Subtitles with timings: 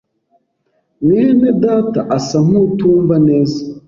[1.03, 3.59] mwene data asa nkutumva neza.